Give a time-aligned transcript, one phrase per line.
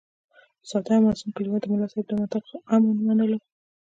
[0.69, 3.37] ساده او معصوم کلیوال د ملا صاحب دا منطق هم ومنلو.